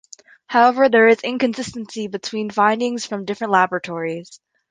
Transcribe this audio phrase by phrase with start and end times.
[0.47, 4.39] However, there is inconsistency between findings from different laboratories.